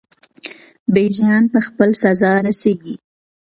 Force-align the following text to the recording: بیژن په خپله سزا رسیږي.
بیژن 0.93 1.43
په 1.53 1.59
خپله 1.67 1.95
سزا 2.03 2.33
رسیږي. 2.47 2.95